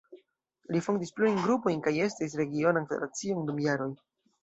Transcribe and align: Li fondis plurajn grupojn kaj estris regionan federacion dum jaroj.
Li 0.75 0.81
fondis 0.85 1.13
plurajn 1.17 1.37
grupojn 1.45 1.85
kaj 1.89 1.95
estris 2.09 2.39
regionan 2.43 2.91
federacion 2.93 3.49
dum 3.53 3.65
jaroj. 3.71 3.93